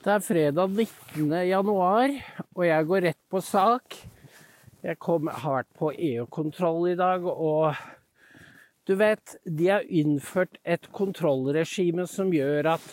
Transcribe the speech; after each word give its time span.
Det 0.00 0.08
er 0.08 0.22
fredag 0.24 0.70
19. 0.72 1.26
januar, 1.44 2.12
og 2.56 2.62
jeg 2.64 2.84
går 2.88 3.02
rett 3.04 3.18
på 3.28 3.40
sak. 3.44 3.98
Jeg 4.80 4.96
kom, 4.96 5.26
har 5.28 5.58
vært 5.58 5.68
på 5.76 5.90
EU-kontroll 5.92 6.86
i 6.88 6.94
dag, 6.96 7.26
og 7.28 7.76
du 8.88 8.94
vet, 8.96 9.34
de 9.44 9.66
har 9.68 9.84
innført 9.84 10.56
et 10.64 10.88
kontrollregime 10.96 12.06
som 12.08 12.32
gjør 12.32 12.70
at 12.78 12.86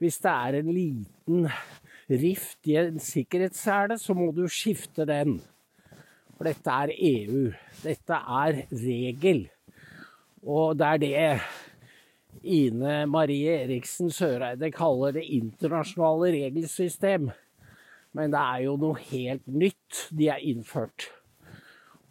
hvis 0.00 0.16
det 0.24 0.32
er 0.32 0.58
en 0.62 0.70
liten 0.72 1.44
rift 2.08 2.72
i 2.72 2.78
en 2.80 2.96
sikkerhetssele, 2.96 4.00
så 4.00 4.16
må 4.16 4.30
du 4.32 4.46
skifte 4.48 5.04
den. 5.04 5.42
For 6.38 6.48
dette 6.48 6.78
er 6.86 6.94
EU. 7.04 7.50
Dette 7.82 8.22
er 8.40 8.62
regel. 8.72 9.44
Og 10.40 10.72
det 10.80 10.88
er 10.88 11.04
det 11.04 11.14
Ine 12.42 13.04
Marie 13.06 13.52
Eriksen 13.64 14.10
Søreide 14.12 14.70
kaller 14.74 15.14
det 15.16 15.24
internasjonale 15.36 16.32
regelsystem. 16.34 17.30
Men 18.14 18.32
det 18.34 18.40
er 18.40 18.64
jo 18.66 18.76
noe 18.80 18.98
helt 19.10 19.46
nytt 19.46 20.06
de 20.14 20.30
har 20.30 20.42
innført. 20.42 21.08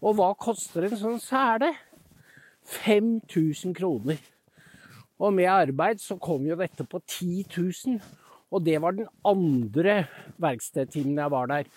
Og 0.04 0.18
hva 0.18 0.34
koster 0.36 0.88
en 0.88 1.00
sånn 1.00 1.22
sele? 1.24 1.72
5000 2.84 3.76
kroner. 3.76 4.20
Og 5.20 5.32
med 5.36 5.48
arbeid 5.52 6.02
så 6.04 6.18
kom 6.20 6.48
jo 6.48 6.58
dette 6.60 6.86
på 6.90 7.00
10 7.00 7.46
000. 7.56 8.02
Og 8.54 8.66
det 8.66 8.80
var 8.84 8.98
den 8.98 9.08
andre 9.26 10.04
verkstedtimen 10.42 11.20
jeg 11.22 11.34
var 11.34 11.50
der. 11.52 11.72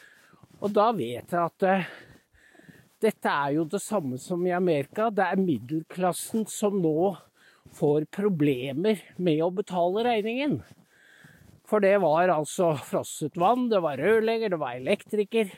Og 0.60 0.72
da 0.74 0.90
vet 0.96 1.32
jeg 1.32 1.40
at 1.42 1.66
uh, 1.68 1.86
dette 3.02 3.30
er 3.30 3.54
jo 3.58 3.66
det 3.68 3.82
samme 3.84 4.18
som 4.20 4.42
i 4.46 4.54
Amerika. 4.56 5.10
Det 5.10 5.24
er 5.24 5.40
middelklassen 5.40 6.46
som 6.50 6.80
nå 6.82 7.14
får 7.74 8.06
problemer 8.14 9.00
med 9.16 9.42
å 9.44 9.52
betale 9.54 10.04
regningen. 10.06 10.60
For 11.66 11.82
det 11.82 11.96
var 12.02 12.30
altså 12.30 12.74
frosset 12.78 13.36
vann, 13.40 13.66
det 13.72 13.80
var 13.82 13.98
rørlegger, 13.98 14.54
det 14.54 14.60
var 14.60 14.78
elektriker. 14.78 15.50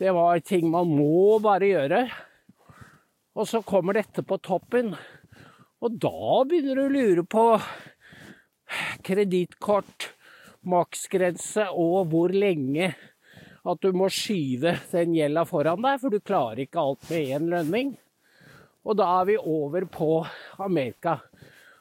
Det 0.00 0.10
var 0.16 0.40
ting 0.42 0.70
man 0.72 0.90
må 0.90 1.38
bare 1.44 1.68
gjøre. 1.70 2.00
Og 3.38 3.46
så 3.46 3.60
kommer 3.62 4.00
dette 4.00 4.24
på 4.26 4.40
toppen. 4.42 4.94
Og 5.80 6.00
da 6.02 6.42
begynner 6.48 6.80
du 6.80 6.82
å 6.86 6.94
lure 6.94 7.24
på 7.28 7.44
kredittkort, 9.06 10.10
maksgrense 10.60 11.70
og 11.72 12.10
hvor 12.12 12.34
lenge 12.34 12.90
at 13.60 13.80
du 13.84 13.94
må 13.96 14.08
skyve 14.12 14.74
den 14.90 15.14
gjelda 15.16 15.46
foran 15.48 15.80
deg, 15.84 16.00
for 16.02 16.12
du 16.12 16.20
klarer 16.20 16.64
ikke 16.64 16.82
alt 16.82 17.10
med 17.10 17.34
én 17.36 17.48
lønning. 17.52 17.94
Og 18.86 18.96
da 18.96 19.06
er 19.20 19.28
vi 19.28 19.36
over 19.36 19.84
på 19.92 20.10
Amerika. 20.62 21.18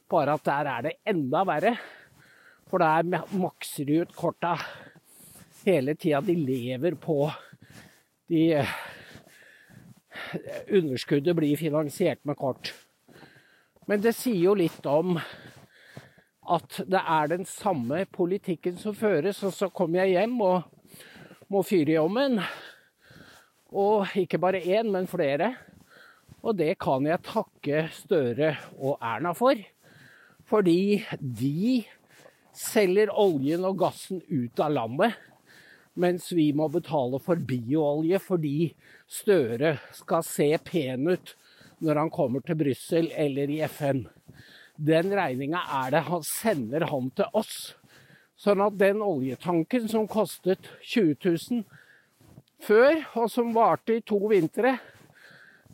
Bare 0.10 0.36
at 0.36 0.46
der 0.46 0.70
er 0.74 0.86
det 0.88 0.98
enda 1.08 1.46
verre. 1.48 1.76
For 2.70 2.82
der 2.82 3.26
makser 3.40 3.88
de 3.88 4.02
ut 4.04 4.16
korta 4.16 4.56
hele 5.66 5.96
tida. 5.96 6.22
De 6.22 6.36
lever 6.36 6.98
på 7.00 7.24
de 8.30 8.66
Underskuddet 10.70 11.34
blir 11.36 11.58
finansiert 11.58 12.20
med 12.28 12.38
kort. 12.38 12.74
Men 13.90 14.02
det 14.04 14.14
sier 14.14 14.44
jo 14.44 14.58
litt 14.58 14.86
om 14.86 15.16
at 16.50 16.82
det 16.86 17.00
er 17.00 17.32
den 17.32 17.46
samme 17.50 18.04
politikken 18.14 18.78
som 18.78 18.94
føres. 18.98 19.40
Og 19.48 19.56
så 19.56 19.72
kommer 19.74 20.04
jeg 20.04 20.20
hjem 20.20 20.36
og 20.46 20.68
må 21.50 21.64
fyre 21.66 21.96
i 21.96 21.98
ovnen. 22.02 22.38
Og 23.74 24.12
ikke 24.18 24.42
bare 24.42 24.62
én, 24.62 24.92
men 24.94 25.10
flere. 25.10 25.54
Og 26.40 26.56
det 26.56 26.78
kan 26.80 27.08
jeg 27.08 27.24
takke 27.28 27.88
Støre 27.92 28.54
og 28.78 29.00
Erna 29.04 29.34
for. 29.36 29.60
Fordi 30.50 31.04
de 31.20 31.84
selger 32.56 33.12
oljen 33.12 33.66
og 33.68 33.80
gassen 33.82 34.22
ut 34.30 34.62
av 34.64 34.74
landet. 34.74 35.18
Mens 36.00 36.30
vi 36.32 36.50
må 36.56 36.70
betale 36.72 37.20
for 37.20 37.42
bioolje 37.44 38.22
fordi 38.24 38.72
Støre 39.10 39.76
skal 39.98 40.24
se 40.24 40.54
pen 40.64 41.10
ut 41.12 41.36
når 41.84 42.04
han 42.04 42.12
kommer 42.14 42.44
til 42.44 42.60
Brussel 42.60 43.10
eller 43.16 43.52
i 43.52 43.60
FN. 43.68 44.06
Den 44.80 45.12
regninga 45.16 45.60
er 45.82 45.92
det 45.92 46.06
han 46.08 46.24
sender 46.24 46.88
han 46.88 47.10
til 47.16 47.36
oss. 47.36 47.74
Sånn 48.40 48.62
at 48.64 48.78
den 48.80 49.02
oljetanken 49.04 49.90
som 49.92 50.08
kostet 50.08 50.70
20 50.88 51.18
000 51.26 51.66
før, 52.64 53.02
og 53.20 53.28
som 53.32 53.52
varte 53.56 53.98
i 53.98 54.04
to 54.08 54.20
vintre, 54.32 54.78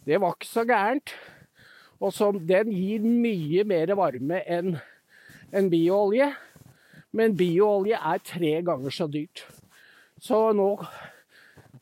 det 0.05 0.19
var 0.21 0.35
ikke 0.35 0.49
så 0.49 0.65
gærent. 0.67 1.13
Og 2.03 2.13
som, 2.13 2.37
den 2.37 2.71
gir 2.75 3.05
mye 3.05 3.63
mer 3.67 3.93
varme 3.97 4.41
enn 4.45 4.75
en 5.55 5.69
bioolje. 5.71 6.29
Men 7.15 7.37
bioolje 7.39 7.97
er 7.97 8.23
tre 8.25 8.53
ganger 8.67 8.93
så 8.93 9.07
dyrt. 9.07 9.45
Så 10.21 10.51
nå 10.55 10.77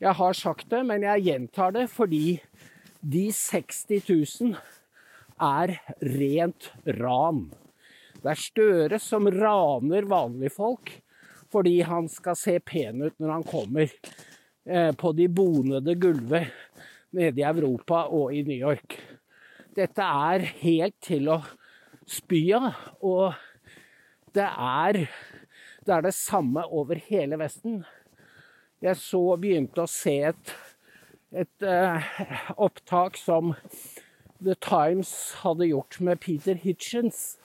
Jeg 0.01 0.17
har 0.19 0.33
sagt 0.35 0.67
det, 0.69 0.81
men 0.83 1.03
jeg 1.05 1.23
gjentar 1.23 1.71
det 1.71 1.85
fordi 1.87 2.41
de 2.99 3.29
60 3.31 4.09
000 4.09 4.55
er 5.39 5.77
rent 6.01 6.71
ran. 6.99 7.45
Det 8.19 8.33
er 8.33 8.41
Støre 8.41 8.99
som 8.99 9.29
raner 9.31 10.09
vanlige 10.09 10.55
folk 10.57 10.91
fordi 11.53 11.81
han 11.85 12.07
skal 12.09 12.35
se 12.35 12.57
pen 12.65 13.03
ut 13.03 13.15
når 13.21 13.31
han 13.31 13.43
kommer 13.45 13.85
eh, 13.85 14.91
på 14.97 15.11
de 15.13 15.27
bonede 15.29 15.93
gulvet 16.01 16.49
nede 17.13 17.41
i 17.41 17.45
Europa 17.47 18.05
og 18.09 18.33
i 18.33 18.41
New 18.45 18.57
York. 18.57 18.97
Dette 19.73 20.05
er 20.05 20.45
helt 20.61 20.97
til 21.01 21.29
å 21.33 21.39
spy 22.09 22.45
av. 22.57 22.73
Og 23.01 23.33
det 24.35 24.45
er, 24.49 25.05
det 25.85 25.95
er 25.95 26.05
det 26.05 26.15
samme 26.17 26.65
over 26.69 27.01
hele 27.09 27.39
Vesten. 27.41 27.83
Jeg 28.83 28.99
så 28.99 29.21
begynte 29.39 29.85
å 29.85 29.89
se 29.89 30.17
et, 30.33 30.53
et 31.31 31.65
uh, 31.65 32.03
opptak 32.57 33.17
som 33.19 33.53
The 34.43 34.57
Times 34.59 35.13
hadde 35.43 35.69
gjort 35.69 36.01
med 36.03 36.19
Peter 36.23 36.57
Hitchens. 36.59 37.37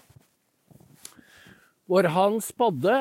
Hvor 1.88 2.10
han 2.12 2.40
spådde 2.44 2.96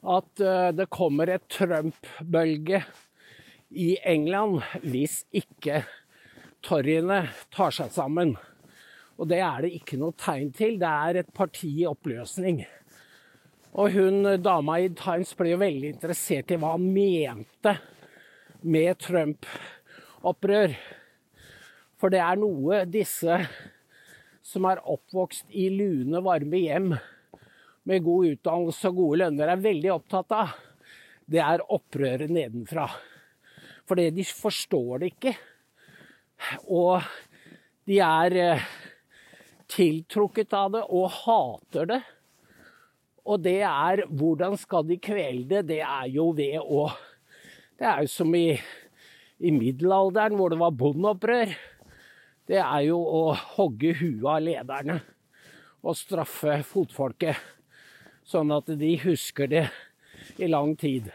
at 0.00 0.44
uh, 0.44 0.70
det 0.72 0.88
kommer 0.94 1.34
et 1.34 1.48
Trump-bølge 1.52 2.84
i 3.70 3.94
England 4.02 4.60
hvis 4.82 5.22
ikke 5.30 5.84
torgene 6.66 7.22
tar 7.54 7.74
seg 7.74 7.92
sammen. 7.94 8.34
Og 9.20 9.28
det 9.30 9.40
er 9.44 9.64
det 9.64 9.74
ikke 9.76 9.98
noe 10.00 10.16
tegn 10.18 10.52
til. 10.56 10.78
Det 10.80 10.90
er 10.90 11.20
et 11.20 11.32
parti 11.36 11.70
i 11.82 11.88
oppløsning. 11.88 12.62
Og 13.78 13.92
hun 13.94 14.26
dama 14.42 14.80
i 14.82 14.88
Times 14.98 15.34
ble 15.38 15.52
jo 15.52 15.60
veldig 15.60 15.92
interessert 15.94 16.50
i 16.50 16.58
hva 16.58 16.74
han 16.74 16.88
mente 16.90 17.76
med 18.66 18.98
Trump-opprør. 19.04 20.74
For 22.00 22.12
det 22.12 22.22
er 22.24 22.40
noe 22.40 22.82
disse 22.90 23.36
som 24.50 24.66
er 24.66 24.80
oppvokst 24.82 25.52
i 25.54 25.68
lune, 25.70 26.18
varme 26.24 26.58
hjem 26.58 26.90
med 27.86 28.04
god 28.04 28.32
utdannelse 28.32 28.90
og 28.90 28.98
gode 28.98 29.20
lønner, 29.22 29.52
er 29.52 29.62
veldig 29.62 29.92
opptatt 29.94 30.34
av. 30.34 30.56
Det 31.30 31.40
er 31.44 31.62
opprøret 31.70 32.32
nedenfra. 32.32 32.88
Fordi 33.90 34.06
de 34.14 34.22
forstår 34.22 35.02
det 35.02 35.08
ikke. 35.10 35.32
Og 36.70 37.02
de 37.90 37.96
er 38.06 38.36
eh, 38.38 38.66
tiltrukket 39.70 40.54
av 40.54 40.76
det 40.76 40.82
og 40.86 41.08
hater 41.24 41.88
det. 41.90 42.00
Og 43.26 43.42
det 43.42 43.60
er 43.66 44.04
Hvordan 44.06 44.54
skal 44.58 44.86
de 44.86 44.98
kvele 45.02 45.42
det? 45.48 45.64
Det 45.72 45.80
er 45.82 46.06
jo 46.14 46.30
ved 46.38 46.60
å 46.62 46.86
Det 47.80 47.88
er 47.88 48.04
jo 48.04 48.12
som 48.12 48.34
i, 48.36 48.52
i 49.40 49.50
middelalderen, 49.50 50.36
hvor 50.36 50.52
det 50.52 50.58
var 50.60 50.74
bondeopprør. 50.76 51.54
Det 52.46 52.58
er 52.60 52.82
jo 52.84 52.98
å 53.00 53.22
hogge 53.56 53.94
huet 53.96 54.26
av 54.28 54.42
lederne 54.44 54.98
og 55.80 55.96
straffe 55.96 56.58
fotfolket. 56.68 57.40
Sånn 58.28 58.52
at 58.52 58.68
de 58.68 58.92
husker 59.00 59.48
det 59.48 59.64
i 60.36 60.50
lang 60.50 60.76
tid. 60.76 61.08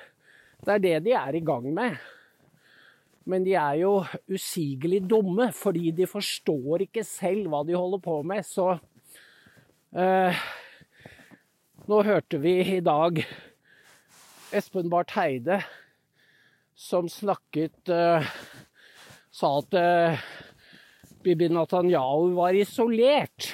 Det 0.65 0.73
er 0.73 0.81
det 0.81 0.95
de 1.05 1.13
er 1.13 1.37
i 1.37 1.43
gang 1.45 1.69
med. 1.69 2.01
Men 3.25 3.45
de 3.45 3.55
er 3.57 3.79
jo 3.81 3.93
usigelig 4.29 5.01
dumme, 5.09 5.49
fordi 5.55 5.89
de 5.97 6.05
forstår 6.09 6.85
ikke 6.85 7.03
selv 7.07 7.49
hva 7.49 7.63
de 7.65 7.77
holder 7.77 8.03
på 8.03 8.19
med. 8.27 8.45
Så 8.45 8.75
eh, 9.97 10.45
Nå 11.85 12.01
hørte 12.05 12.39
vi 12.41 12.59
i 12.77 12.79
dag 12.85 13.19
Espen 14.55 14.89
Barth 14.89 15.17
Heide 15.17 15.59
som 16.75 17.09
snakket 17.09 17.89
eh, 17.89 18.25
Sa 19.35 19.51
at 19.59 19.75
eh, 19.77 20.25
Bibi 21.25 21.49
Netanyahu 21.49 22.35
var 22.37 22.55
isolert. 22.55 23.49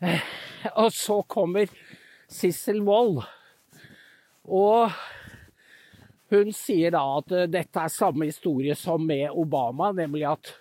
Eh, 0.00 0.22
og 0.78 0.92
så 0.94 1.18
kommer 1.28 1.68
Sissel 2.30 2.78
Wold. 2.86 3.20
Og 4.48 4.94
hun 6.32 6.52
sier 6.56 6.94
da 6.94 7.02
at 7.18 7.32
eh, 7.36 7.48
dette 7.50 7.84
er 7.84 7.92
samme 7.92 8.28
historie 8.28 8.76
som 8.78 9.04
med 9.06 9.28
Obama, 9.30 9.92
nemlig 9.96 10.24
at 10.30 10.54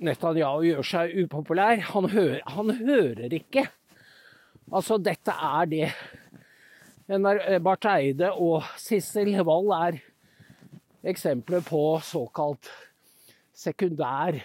Netanyahu 0.00 0.64
gjør 0.64 0.86
seg 0.86 1.16
upopulær. 1.24 1.82
Han 1.92 2.08
hører, 2.08 2.40
han 2.48 2.72
hører 2.78 3.34
ikke. 3.36 3.66
Altså, 4.70 4.96
dette 5.02 5.34
er 5.34 5.66
det 5.68 5.90
Barth 7.60 7.90
Eide 7.90 8.30
og 8.38 8.62
Sissel 8.78 9.34
Wold 9.42 9.72
er 9.74 9.98
eksempler 11.10 11.64
på 11.66 11.82
såkalt 12.06 12.70
sekundær 13.56 14.38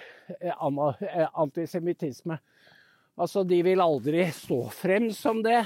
antisemittisme. 1.38 2.40
Altså, 3.16 3.46
de 3.48 3.62
vil 3.64 3.84
aldri 3.84 4.26
stå 4.34 4.64
frem 4.74 5.12
som 5.14 5.44
det, 5.46 5.62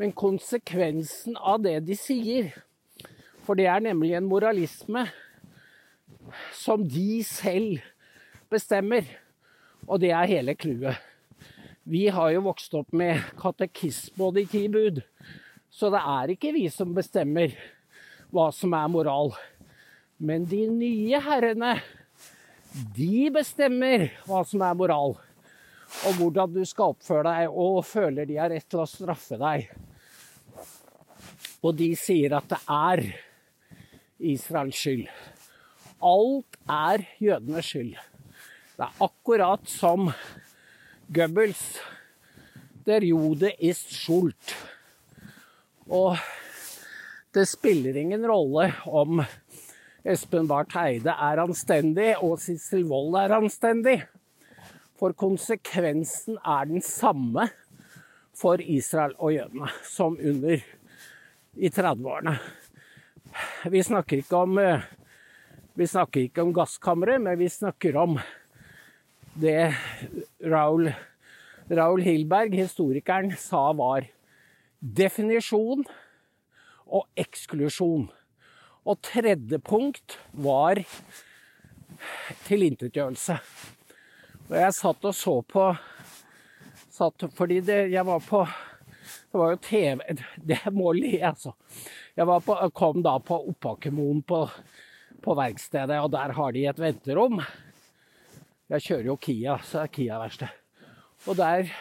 men 0.00 0.14
konsekvensen 0.16 1.36
av 1.36 1.60
det 1.66 1.80
de 1.88 1.98
sier 1.98 2.54
For 3.44 3.58
det 3.58 3.66
er 3.68 3.82
nemlig 3.84 4.14
en 4.16 4.28
moralisme 4.28 5.04
som 6.56 6.84
de 6.88 7.22
selv 7.26 7.82
bestemmer. 8.52 9.04
Og 9.84 10.00
det 10.00 10.14
er 10.16 10.30
hele 10.30 10.54
clouet. 10.56 10.96
Vi 11.84 12.06
har 12.08 12.30
jo 12.32 12.46
vokst 12.46 12.72
opp 12.78 12.94
med 12.96 13.20
katekisme 13.36 14.24
og 14.24 14.38
de 14.38 14.46
ti 14.48 14.64
bud. 14.72 15.02
Så 15.68 15.90
det 15.92 16.00
er 16.00 16.32
ikke 16.32 16.54
vi 16.54 16.68
som 16.72 16.94
bestemmer 16.96 17.52
hva 18.32 18.48
som 18.54 18.72
er 18.72 18.88
moral. 18.88 19.34
Men 20.16 20.46
de 20.48 20.62
nye 20.70 21.20
herrene, 21.20 21.74
de 22.96 23.28
bestemmer 23.34 24.08
hva 24.24 24.40
som 24.48 24.64
er 24.64 24.78
moral 24.78 25.18
og 26.08 26.16
hvordan 26.18 26.54
du 26.54 26.64
skal 26.66 26.94
oppføre 26.94 27.28
deg, 27.28 27.52
og 27.52 27.84
føler 27.86 28.26
de 28.26 28.38
har 28.40 28.50
rett 28.50 28.66
til 28.70 28.82
å 28.82 28.88
straffe 28.88 29.38
deg. 29.38 29.68
Og 31.64 31.76
de 31.78 31.92
sier 31.96 32.34
at 32.36 32.48
det 32.50 32.60
er 32.66 33.04
Israels 34.18 34.78
skyld. 34.78 35.08
Alt 36.04 36.58
er 36.70 37.04
jødenes 37.22 37.66
skyld. 37.66 37.94
Det 38.74 38.86
er 38.86 39.02
akkurat 39.06 39.68
som 39.70 40.10
Goebbels 41.14 41.80
Der 42.84 43.00
jode 43.00 43.52
ist 43.58 43.92
schuld. 43.92 44.54
Og 45.88 46.18
det 47.34 47.46
spiller 47.48 47.96
ingen 47.96 48.26
rolle 48.28 48.74
om 48.86 49.22
Espen 50.04 50.48
Barth 50.48 50.76
Eide 50.76 51.14
er 51.16 51.40
anstendig 51.40 52.10
og 52.20 52.36
Sissel 52.42 52.84
Wold 52.84 53.16
er 53.16 53.32
anstendig. 53.38 54.02
For 55.00 55.16
konsekvensen 55.16 56.36
er 56.44 56.68
den 56.68 56.84
samme 56.84 57.48
for 58.36 58.60
Israel 58.60 59.16
og 59.18 59.32
jødene 59.32 59.70
som 59.88 60.18
under 60.20 60.60
i 61.56 61.70
30-årene. 61.70 62.36
Vi 63.70 63.82
snakker 63.82 64.20
ikke 64.22 64.42
om 64.46 64.58
vi 65.74 65.86
snakker 65.90 66.22
ikke 66.22 66.42
om 66.44 66.52
gasskammeret, 66.54 67.18
men 67.22 67.38
vi 67.38 67.48
snakker 67.50 67.96
om 67.98 68.18
det 69.34 69.74
Raul, 70.46 70.92
Raul 71.66 72.02
Hilberg, 72.06 72.54
historikeren, 72.54 73.32
sa 73.34 73.72
var 73.74 74.06
definisjon 74.78 75.82
og 76.86 77.08
eksklusjon. 77.18 78.06
Og 78.84 79.00
tredje 79.02 79.58
punkt 79.64 80.18
var 80.30 80.78
tilintetgjørelse. 82.46 83.40
Og 84.44 84.56
jeg 84.60 84.76
satt 84.76 85.10
og 85.10 85.16
så 85.16 85.38
på 85.48 85.66
satt, 86.94 87.24
Fordi 87.34 87.60
det, 87.64 87.78
jeg 87.90 88.06
var 88.06 88.20
på 88.22 88.44
Det 88.44 89.40
var 89.40 89.54
jo 89.54 89.60
TV 89.64 90.00
Det 90.36 90.60
må 90.70 90.92
le, 90.92 91.16
altså. 91.24 91.54
Jeg 92.14 92.30
på, 92.46 92.54
kom 92.78 93.00
da 93.02 93.16
på 93.18 93.36
Oppakkemoen 93.50 94.20
på, 94.22 94.44
på, 95.24 95.34
verkstedet, 95.34 95.96
og 95.98 96.12
der 96.12 96.34
har 96.36 96.52
de 96.54 96.60
et 96.70 96.78
venterom. 96.78 97.40
Jeg 98.70 98.84
kjører 98.84 99.08
jo 99.08 99.16
Kia, 99.18 99.56
så 99.66 99.80
det 99.80 99.88
er 99.88 99.94
Kia-verksted. 99.96 100.60
Og 101.26 101.40
der 101.40 101.72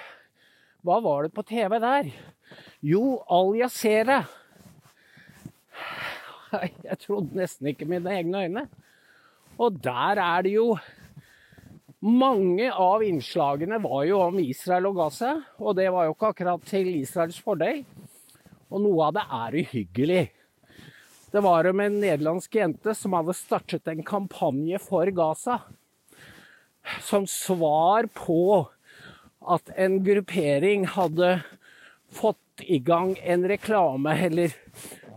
Hva 0.83 0.97
var 1.06 1.27
det 1.27 1.35
på 1.35 1.45
TV 1.45 1.77
der? 1.80 2.09
Jo, 2.81 3.21
Al 3.30 3.53
Jazeera. 3.62 4.24
Jeg 6.89 6.97
trodde 7.06 7.38
nesten 7.38 7.69
ikke 7.69 7.88
mine 7.89 8.18
egne 8.18 8.44
øyne. 8.44 8.68
Og 9.62 9.77
der 9.86 10.18
er 10.18 10.44
det 10.44 10.57
jo 10.57 10.74
mange 12.03 12.68
av 12.74 13.06
innslagene 13.06 13.77
var 13.86 14.03
jo 14.09 14.18
om 14.25 14.41
Israel 14.41 14.89
og 14.89 14.97
Gaza, 14.97 15.38
og 15.62 15.77
det 15.77 15.91
var 15.94 16.09
jo 16.09 16.18
ikke 16.18 16.33
akkurat 16.33 16.65
til 16.68 16.89
Israels 16.97 17.38
fordel. 17.39 17.86
Og 18.71 18.83
noe 18.83 19.10
av 19.10 19.18
det 19.18 19.25
er 19.39 19.57
uhyggelig. 19.63 20.24
Det 21.33 21.42
var 21.42 21.65
om 21.65 21.80
en 21.81 21.95
nederlandsk 21.98 22.56
jente 22.60 22.94
som 22.95 23.15
hadde 23.18 23.33
startet 23.33 23.89
en 23.89 24.04
kampanje 24.06 24.80
for 24.83 25.10
Gaza. 25.15 25.60
Som 27.01 27.25
svar 27.30 28.06
på 28.13 28.68
at 29.44 29.71
en 29.75 29.98
gruppering 30.06 30.86
hadde 30.94 31.39
fått 32.13 32.63
i 32.69 32.77
gang 32.80 33.15
en 33.24 33.48
reklame 33.50 34.13
eller 34.27 34.54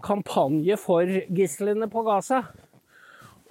kampanje 0.07 0.79
for 0.81 1.11
gislene 1.29 1.89
på 1.93 2.05
Gaza. 2.07 2.47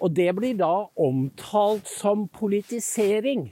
Og 0.02 0.12
det 0.18 0.32
blir 0.36 0.58
da 0.60 0.88
omtalt 1.00 1.88
som 1.88 2.26
politisering. 2.28 3.48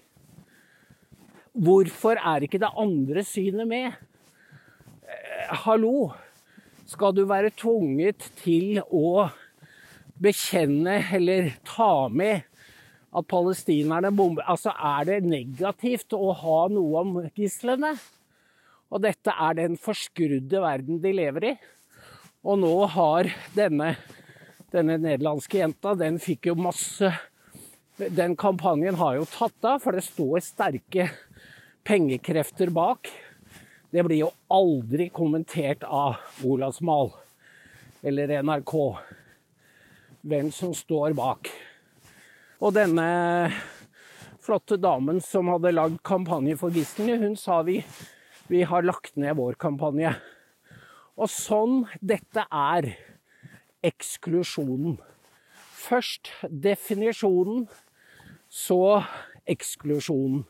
Hvorfor 1.54 2.18
er 2.18 2.44
ikke 2.44 2.62
det 2.64 2.74
andre 2.82 3.24
synet 3.28 3.70
med? 3.70 3.94
Eh, 5.06 5.54
hallo, 5.68 6.12
skal 6.94 7.16
du 7.18 7.24
være 7.30 7.52
tvunget 7.58 8.30
til 8.44 8.80
å 8.86 9.28
bekjenne 10.24 11.00
eller 11.18 11.52
ta 11.68 12.08
med 12.14 12.46
at 13.14 13.28
palestinerne 13.30 14.14
bomber 14.16 14.46
Altså, 14.50 14.72
er 14.74 15.10
det 15.10 15.20
negativt 15.26 16.14
å 16.18 16.32
ha 16.38 16.60
noe 16.72 17.04
om 17.04 17.16
gislene? 17.38 17.94
Og 18.94 19.02
dette 19.04 19.34
er 19.34 19.58
den 19.58 19.78
forskrudde 19.82 20.62
verden 20.62 21.02
de 21.02 21.14
lever 21.18 21.50
i. 21.52 21.54
Og 22.46 22.60
nå 22.62 22.76
har 22.94 23.30
denne 23.56 23.96
denne 24.74 24.98
nederlandske 24.98 25.60
jenta, 25.60 25.94
den 25.94 26.20
fikk 26.22 26.50
jo 26.50 26.58
masse 26.58 27.12
Den 27.94 28.34
kampanjen 28.34 28.98
har 28.98 29.20
jo 29.20 29.26
tatt 29.30 29.68
av, 29.70 29.84
for 29.84 29.94
det 29.94 30.02
står 30.02 30.42
sterke 30.42 31.12
pengekrefter 31.86 32.72
bak. 32.74 33.06
Det 33.94 34.02
blir 34.02 34.24
jo 34.24 34.32
aldri 34.50 35.06
kommentert 35.14 35.84
av 35.86 36.16
Olavsmal 36.42 37.12
eller 38.02 38.32
NRK 38.42 38.72
hvem 40.26 40.50
som 40.56 40.72
står 40.74 41.14
bak. 41.14 41.52
Og 42.58 42.74
denne 42.74 43.06
flotte 44.42 44.80
damen 44.82 45.22
som 45.22 45.52
hadde 45.54 45.76
lagd 45.76 46.00
kampanje 46.02 46.58
for 46.58 46.74
gislene, 46.74 47.20
hun 47.22 47.38
sa 47.38 47.60
vi, 47.68 47.84
vi 48.50 48.64
har 48.66 48.82
lagt 48.82 49.14
ned 49.14 49.38
vår 49.38 49.60
kampanje. 49.62 50.16
Og 51.14 51.30
sånn 51.30 51.84
dette 52.02 52.48
er 52.50 52.96
eksklusjonen. 53.86 54.98
Først 55.84 56.34
definisjonen, 56.50 57.68
så 58.50 59.04
eksklusjonen. 59.46 60.48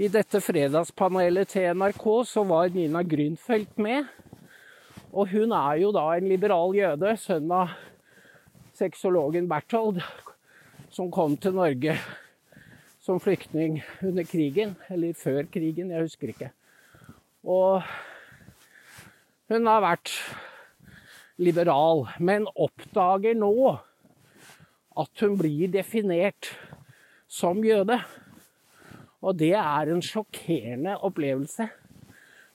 I 0.00 0.06
dette 0.08 0.38
fredagspanelet 0.40 1.50
til 1.52 1.66
NRK 1.76 2.04
så 2.24 2.40
var 2.48 2.70
Nina 2.72 3.02
Grünfeldt 3.04 3.74
med. 3.76 4.06
Og 5.12 5.26
hun 5.28 5.50
er 5.52 5.74
jo 5.82 5.90
da 5.92 6.06
en 6.14 6.28
liberal 6.30 6.72
jøde, 6.72 7.10
sønn 7.20 7.50
av 7.52 7.74
sexologen 8.78 9.44
Berthold, 9.50 9.98
som 10.88 11.10
kom 11.12 11.34
til 11.36 11.52
Norge 11.58 11.98
som 13.04 13.20
flyktning 13.20 13.82
under 14.00 14.24
krigen, 14.24 14.72
eller 14.88 15.12
før 15.20 15.42
krigen, 15.52 15.92
jeg 15.92 16.06
husker 16.06 16.32
ikke. 16.32 16.48
Og 17.44 17.84
hun 19.52 19.68
har 19.68 19.84
vært 19.84 20.14
liberal, 21.36 22.06
men 22.16 22.48
oppdager 22.56 23.36
nå 23.36 23.52
at 24.96 25.26
hun 25.26 25.36
blir 25.44 25.68
definert 25.76 26.54
som 27.28 27.60
jøde. 27.68 28.00
Og 29.20 29.36
det 29.40 29.52
er 29.58 29.90
en 29.92 30.02
sjokkerende 30.04 30.94
opplevelse. 31.04 31.66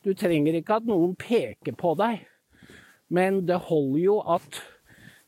Du 0.05 0.13
trenger 0.17 0.53
ikke 0.57 0.75
at 0.79 0.87
noen 0.89 1.15
peker 1.17 1.73
på 1.77 1.93
deg, 1.97 2.25
men 3.13 3.45
det 3.49 3.65
holder 3.69 4.01
jo 4.01 4.15
at 4.35 4.61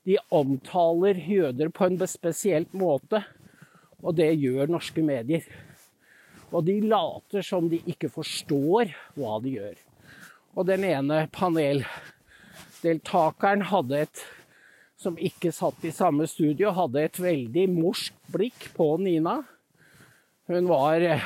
de 0.08 0.16
omtaler 0.34 1.16
jøder 1.20 1.70
på 1.74 1.86
en 1.86 2.08
spesielt 2.08 2.74
måte, 2.78 3.24
og 4.02 4.16
det 4.18 4.40
gjør 4.40 4.68
norske 4.72 5.02
medier. 5.04 5.44
Og 6.54 6.66
de 6.66 6.82
later 6.86 7.42
som 7.44 7.70
de 7.70 7.82
ikke 7.90 8.10
forstår 8.14 8.86
hva 9.18 9.40
de 9.44 9.50
gjør. 9.58 9.76
Og 10.56 10.66
den 10.70 10.84
ene 10.88 11.28
paneldeltakeren 11.36 13.62
hadde 13.68 13.98
et 14.06 14.18
som 14.98 15.18
ikke 15.22 15.52
satt 15.54 15.86
i 15.86 15.92
samme 15.94 16.26
studio, 16.30 16.72
hadde 16.74 17.04
et 17.04 17.20
veldig 17.22 17.68
morsk 17.70 18.14
blikk 18.34 18.74
på 18.78 18.98
Nina. 19.02 19.44
Hun 20.48 20.68
var 20.68 21.02
eh, 21.02 21.24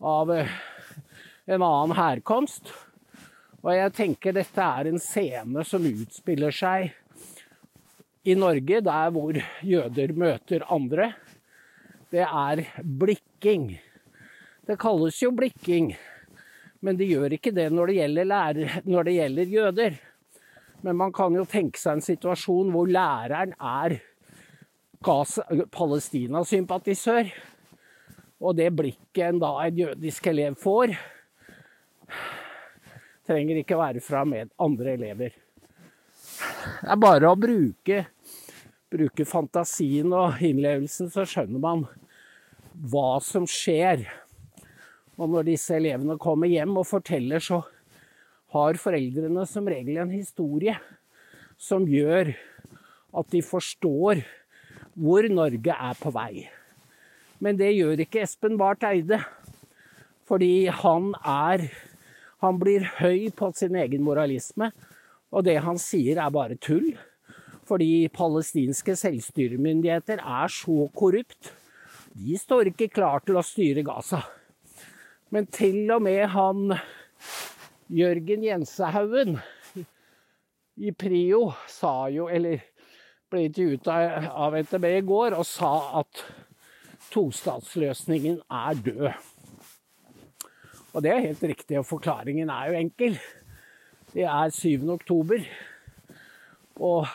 av 0.00 0.32
eh, 0.32 0.48
en 1.44 1.62
annen 1.62 1.96
herkomst. 1.96 2.68
Og 3.64 3.70
jeg 3.72 3.92
tenker 3.96 4.34
dette 4.36 4.60
er 4.60 4.90
en 4.90 5.00
scene 5.00 5.64
som 5.64 5.86
utspiller 5.88 6.52
seg 6.52 6.92
i 8.28 8.34
Norge, 8.36 8.82
der 8.84 9.08
hvor 9.14 9.38
jøder 9.64 10.12
møter 10.20 10.66
andre. 10.68 11.14
Det 12.12 12.26
er 12.26 12.60
blikking. 12.84 13.70
Det 14.68 14.76
kalles 14.84 15.22
jo 15.24 15.32
blikking, 15.32 15.96
men 16.84 17.00
de 17.00 17.08
gjør 17.08 17.38
ikke 17.38 17.54
det 17.56 17.70
når 17.72 17.86
det 17.94 18.26
lærer, 18.28 18.82
når 18.84 19.08
det 19.08 19.16
gjelder 19.16 19.56
jøder. 19.56 19.96
Men 20.84 21.00
man 21.00 21.12
kan 21.16 21.32
jo 21.32 21.48
tenke 21.48 21.80
seg 21.80 21.96
en 21.96 22.04
situasjon 22.04 22.68
hvor 22.76 22.84
læreren 22.84 23.56
er 23.56 23.96
Palestina-sympatisør. 25.72 27.32
Og 28.42 28.56
det 28.58 28.70
blikket 28.74 29.28
en 29.28 29.40
da 29.42 29.52
en 29.62 29.78
jødisk 29.78 30.26
elev 30.30 30.56
får, 30.60 30.94
trenger 33.24 33.60
ikke 33.60 33.78
være 33.78 34.02
fra 34.04 34.24
med 34.28 34.50
andre 34.60 34.96
elever. 34.98 35.34
Det 35.34 36.90
er 36.90 37.00
bare 37.00 37.30
å 37.30 37.38
bruke, 37.38 38.02
bruke 38.92 39.26
fantasien 39.28 40.12
og 40.12 40.42
innlevelsen, 40.44 41.10
så 41.12 41.24
skjønner 41.28 41.62
man 41.62 41.86
hva 42.90 43.20
som 43.24 43.46
skjer. 43.48 44.04
Og 45.14 45.30
når 45.30 45.46
disse 45.52 45.76
elevene 45.76 46.18
kommer 46.20 46.50
hjem 46.50 46.74
og 46.80 46.88
forteller, 46.88 47.42
så 47.42 47.62
har 48.54 48.78
foreldrene 48.78 49.46
som 49.50 49.66
regel 49.70 49.98
en 50.02 50.12
historie 50.14 50.74
som 51.58 51.86
gjør 51.86 52.34
at 53.14 53.30
de 53.30 53.40
forstår 53.46 54.24
hvor 54.94 55.26
Norge 55.30 55.74
er 55.74 55.98
på 55.98 56.12
vei. 56.14 56.44
Men 57.44 57.58
det 57.60 57.74
gjør 57.76 58.00
ikke 58.06 58.22
Espen 58.24 58.56
Barth 58.60 58.86
Eide. 58.88 59.20
Fordi 60.24 60.66
han 60.72 61.12
er 61.20 61.68
Han 62.44 62.58
blir 62.60 62.82
høy 62.98 63.30
på 63.32 63.48
sin 63.56 63.76
egen 63.80 64.02
moralisme. 64.04 64.68
Og 65.32 65.46
det 65.46 65.56
han 65.64 65.78
sier, 65.80 66.18
er 66.20 66.32
bare 66.32 66.58
tull. 66.60 66.90
Fordi 67.64 68.10
palestinske 68.12 68.92
selvstyremyndigheter 69.00 70.20
er 70.20 70.52
så 70.52 70.84
korrupt. 70.92 71.54
De 72.12 72.36
står 72.36 72.68
ikke 72.74 72.90
klar 72.92 73.24
til 73.24 73.40
å 73.40 73.46
styre 73.46 73.86
Gaza. 73.86 74.20
Men 75.32 75.48
til 75.48 75.88
og 75.94 76.04
med 76.04 76.28
han 76.34 76.76
Jørgen 77.88 78.44
Jensehaugen 78.44 79.38
i 80.76 80.92
Prio 80.92 81.46
sa 81.70 82.10
jo, 82.12 82.28
eller 82.28 82.60
ble 83.32 83.48
intervjuet 83.48 83.88
av 83.88 84.56
NTB 84.60 84.86
i 84.98 85.04
går 85.06 85.36
og 85.38 85.46
sa 85.48 85.72
at 86.02 86.22
tostatsløsningen 87.14 88.40
er 88.50 88.82
død. 88.84 89.08
Og 90.94 91.02
det 91.02 91.10
er 91.10 91.24
helt 91.24 91.42
riktig, 91.42 91.78
og 91.78 91.86
forklaringen 91.86 92.50
er 92.50 92.70
jo 92.70 92.78
enkel. 92.78 93.18
Det 94.14 94.26
er 94.30 94.50
7. 94.54 94.88
oktober. 94.94 95.42
Og 96.76 97.06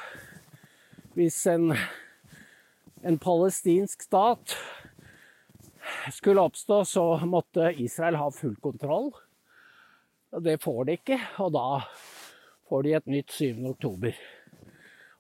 hvis 1.15 1.38
en, 1.51 1.74
en 3.03 3.20
palestinsk 3.20 4.03
stat 4.08 4.56
skulle 6.15 6.44
oppstå, 6.44 6.84
så 6.84 7.06
måtte 7.27 7.74
Israel 7.79 8.20
ha 8.20 8.29
full 8.36 8.56
kontroll. 8.63 9.12
Og 10.32 10.44
det 10.46 10.60
får 10.63 10.84
de 10.86 10.98
ikke, 11.00 11.20
og 11.41 11.56
da 11.56 11.82
får 12.70 12.86
de 12.86 12.94
et 13.00 13.10
nytt 13.10 13.32
7. 13.34 13.63
oktober. 13.72 14.20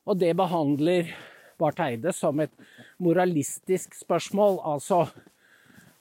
Og 0.05 0.19
det 0.19 0.35
behandler 0.37 1.15
Barth 1.59 1.83
Eide 1.83 2.13
som 2.15 2.39
et 2.43 2.53
moralistisk 3.03 3.97
spørsmål. 3.97 4.59
Altså, 4.73 5.05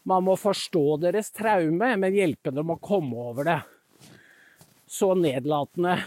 man 0.08 0.24
må 0.24 0.38
forstå 0.38 0.84
deres 1.02 1.32
traume, 1.36 1.90
men 2.00 2.16
hjelpe 2.16 2.54
dem 2.54 2.72
å 2.72 2.80
komme 2.80 3.28
over 3.30 3.48
det. 3.48 3.58
Så 4.88 5.12
nedlatende 5.18 5.98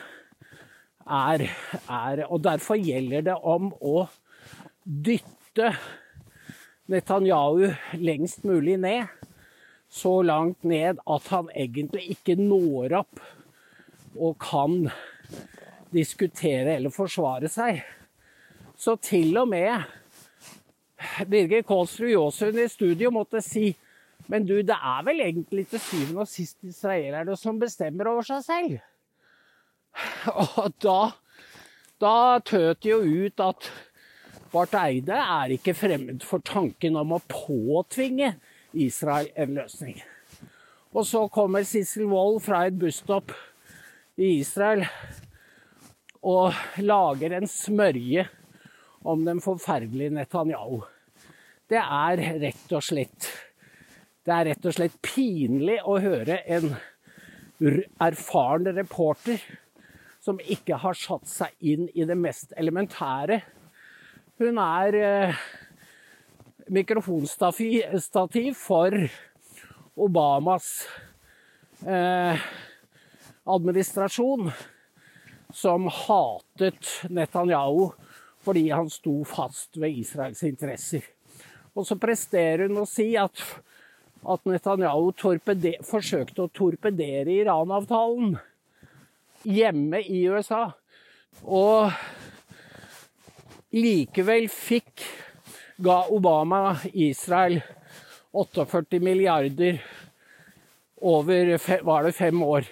er, 1.06 1.44
er 1.86 2.24
Og 2.30 2.42
derfor 2.42 2.80
gjelder 2.82 3.28
det 3.30 3.36
om 3.36 3.70
å 3.78 4.08
dytte 4.84 5.74
Netanyahu 6.92 7.70
lengst 8.02 8.46
mulig 8.48 8.80
ned. 8.82 9.06
Så 9.92 10.22
langt 10.24 10.64
ned 10.64 11.02
at 11.04 11.28
han 11.34 11.50
egentlig 11.52 12.16
ikke 12.16 12.38
når 12.40 12.96
opp 13.04 13.22
og 14.16 14.38
kan 14.42 14.86
diskutere 15.92 16.78
eller 16.78 16.94
forsvare 16.94 17.52
seg. 17.52 17.82
Så 18.82 18.96
til 18.98 19.38
og 19.38 19.50
med 19.52 19.84
Birger 21.30 21.62
Kålsrud 21.62 22.10
Jåsund 22.10 22.58
i 22.60 22.68
studio 22.72 23.12
måtte 23.14 23.42
si 23.46 23.70
men 24.32 24.46
du, 24.46 24.54
det 24.64 24.76
er 24.78 25.04
vel 25.04 25.22
egentlig 25.26 25.66
til 25.72 25.82
syvende 25.82 26.24
og 26.24 26.30
sist 26.30 26.62
israelerne 26.64 27.36
som 27.40 27.60
bestemmer 27.60 28.08
over 28.12 28.24
seg 28.24 28.44
selv. 28.46 28.78
Og 30.62 30.72
da, 30.84 31.00
da 32.00 32.14
tøt 32.46 32.88
jo 32.88 33.02
ut 33.02 33.44
at 33.44 33.72
Barth 34.54 34.78
Eide 34.78 35.18
er 35.18 35.56
ikke 35.56 35.76
fremmed 35.76 36.24
for 36.28 36.44
tanken 36.48 36.96
om 37.00 37.16
å 37.16 37.22
påtvinge 37.28 38.34
Israel 38.72 39.32
en 39.36 39.58
løsning. 39.60 40.00
Og 40.92 41.08
så 41.08 41.26
kommer 41.32 41.68
Sissel 41.68 42.08
Wold 42.12 42.42
fra 42.46 42.66
et 42.68 42.78
busstopp 42.80 43.34
i 44.20 44.38
Israel 44.42 44.86
og 46.22 46.56
lager 46.80 47.36
en 47.36 47.50
smørje 47.50 48.28
om 49.04 49.26
den 49.26 49.42
forferdelige 49.42 50.14
Netanyahu. 50.16 50.82
Det 51.70 51.80
er 51.80 52.22
rett 52.42 52.76
og 52.76 52.84
slett 52.84 53.30
Det 54.22 54.34
er 54.36 54.46
rett 54.52 54.66
og 54.70 54.76
slett 54.76 54.98
pinlig 55.02 55.80
å 55.82 55.96
høre 55.98 56.36
en 56.46 56.76
erfaren 58.02 58.68
reporter 58.76 59.42
som 60.22 60.38
ikke 60.38 60.78
har 60.84 60.94
satt 60.98 61.26
seg 61.26 61.56
inn 61.72 61.88
i 61.98 62.06
det 62.06 62.18
mest 62.18 62.54
elementære. 62.54 63.40
Hun 64.38 64.60
er 64.62 64.98
eh, 65.00 65.42
mikrofonstativ 66.70 68.54
for 68.62 68.94
Obamas 69.98 70.70
eh, 71.82 72.46
administrasjon 73.50 74.52
som 75.54 75.90
hatet 75.90 77.10
Netanyahu 77.10 77.90
fordi 78.42 78.70
han 78.74 78.90
sto 78.90 79.22
fast 79.28 79.78
ved 79.78 79.98
Israels 80.02 80.44
interesser. 80.48 81.06
Og 81.78 81.86
så 81.88 81.96
presterer 82.00 82.68
hun 82.68 82.82
å 82.82 82.88
si 82.90 83.14
at, 83.20 83.44
at 84.28 84.48
Netanyahu 84.50 85.12
forsøkte 85.88 86.46
å 86.46 86.52
torpedere 86.52 87.38
Iran-avtalen 87.44 88.36
hjemme 89.48 90.02
i 90.04 90.26
USA. 90.28 90.66
Og 91.48 91.94
likevel 93.72 94.50
fikk 94.52 95.06
ga 95.82 96.04
Obama 96.12 96.76
Israel 96.94 97.62
48 98.32 99.00
milliarder 99.04 99.80
over 101.02 101.58
var 101.84 102.04
det 102.04 102.14
fem 102.16 102.44
år. 102.44 102.68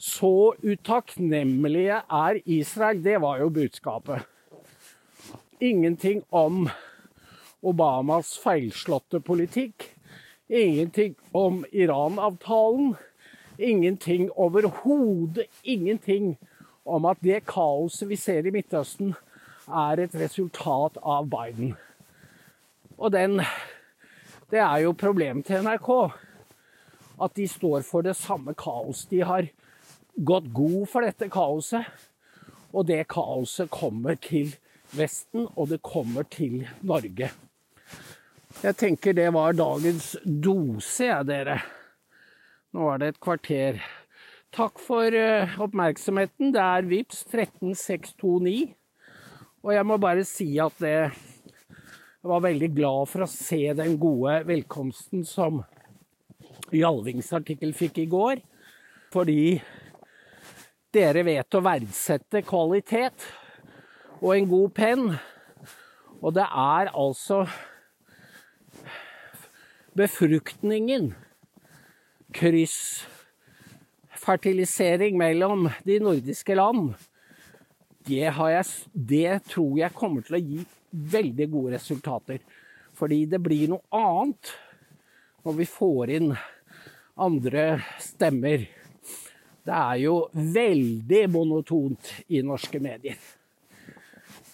Så 0.00 0.54
utakknemlige 0.62 2.02
er 2.08 2.40
Israel. 2.44 3.02
Det 3.04 3.18
var 3.20 3.40
jo 3.40 3.50
budskapet. 3.52 4.29
Ingenting 5.62 6.22
om 6.30 6.70
Obamas 7.60 8.38
feilslåtte 8.38 9.20
politikk. 9.20 9.90
Ingenting 10.48 11.14
om 11.32 11.64
Iran-avtalen. 11.72 12.94
Ingenting 13.58 14.30
overhodet 14.30 15.46
ingenting 15.62 16.38
om 16.84 17.04
at 17.04 17.20
det 17.20 17.42
kaoset 17.44 18.08
vi 18.08 18.16
ser 18.16 18.48
i 18.48 18.54
Midtøsten, 18.54 19.12
er 19.68 20.00
et 20.00 20.16
resultat 20.16 20.96
av 21.02 21.28
Biden. 21.28 21.76
Og 22.96 23.12
den 23.12 23.42
Det 24.50 24.58
er 24.58 24.78
jo 24.78 24.92
problemet 24.92 25.46
til 25.46 25.60
NRK. 25.62 26.10
At 27.22 27.36
de 27.36 27.48
står 27.48 27.82
for 27.82 28.00
det 28.00 28.16
samme 28.16 28.54
kaos. 28.54 29.04
De 29.04 29.20
har 29.20 29.46
gått 30.24 30.48
god 30.54 30.86
for 30.88 31.00
dette 31.00 31.28
kaoset. 31.28 31.84
Og 32.72 32.86
det 32.86 33.08
kaoset 33.08 33.70
kommer 33.70 34.14
til 34.14 34.56
Vesten, 34.96 35.46
og 35.54 35.70
det 35.70 35.82
kommer 35.86 36.26
til 36.26 36.64
Norge. 36.82 37.30
Jeg 38.60 38.76
tenker 38.76 39.14
det 39.14 39.28
var 39.32 39.54
dagens 39.54 40.16
dose, 40.24 41.06
jeg, 41.06 41.26
dere. 41.28 41.60
Nå 42.74 42.88
er 42.92 43.00
det 43.00 43.08
et 43.12 43.20
kvarter. 43.22 43.78
Takk 44.54 44.82
for 44.82 45.14
uh, 45.14 45.56
oppmerksomheten. 45.62 46.50
Det 46.54 46.62
er 46.62 46.88
VIPS 46.90 47.22
13629. 47.30 48.74
Og 49.62 49.74
jeg 49.76 49.86
må 49.86 49.98
bare 50.00 50.24
si 50.26 50.48
at 50.58 50.74
det 50.82 50.94
Jeg 52.20 52.28
var 52.28 52.42
veldig 52.44 52.68
glad 52.76 53.08
for 53.08 53.24
å 53.24 53.30
se 53.30 53.62
den 53.78 53.94
gode 54.00 54.42
velkomsten 54.44 55.22
som 55.24 55.62
Jalvings 56.74 57.30
artikkel 57.32 57.72
fikk 57.72 58.02
i 58.02 58.08
går. 58.10 58.42
Fordi 59.14 59.54
dere 60.92 61.22
vet 61.24 61.56
å 61.56 61.62
verdsette 61.64 62.42
kvalitet 62.44 63.24
og 64.20 64.36
en 64.36 64.48
god 64.48 64.70
penn. 64.76 65.16
Og 66.20 66.34
det 66.36 66.44
er 66.44 66.92
altså 66.92 67.46
befruktningen, 69.96 71.14
kryssfertilisering 72.36 75.18
mellom 75.18 75.68
de 75.84 75.98
nordiske 76.00 76.54
land, 76.54 76.94
det, 78.06 78.16
jeg, 78.16 78.64
det 78.94 79.42
tror 79.50 79.78
jeg 79.78 79.92
kommer 79.96 80.22
til 80.24 80.34
å 80.36 80.40
gi 80.40 80.66
veldig 80.90 81.50
gode 81.52 81.72
resultater. 81.76 82.38
Fordi 82.96 83.26
det 83.30 83.40
blir 83.42 83.68
noe 83.72 83.82
annet 83.94 84.52
når 85.44 85.52
vi 85.60 85.66
får 85.68 86.10
inn 86.16 86.36
andre 87.20 87.82
stemmer. 88.02 88.58
Det 89.60 89.76
er 89.76 89.96
jo 90.02 90.28
veldig 90.32 91.30
monotont 91.32 92.14
i 92.32 92.42
norske 92.44 92.80
medier. 92.82 93.16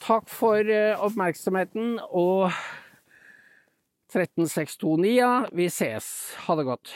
Takk 0.07 0.29
for 0.31 0.69
eh, 0.71 0.95
oppmerksomheten 1.03 1.97
og 2.15 2.53
13629, 4.15 5.09
ja. 5.17 5.31
Vi 5.51 5.67
ses. 5.67 6.07
Ha 6.47 6.55
det 6.55 6.69
godt. 6.69 6.93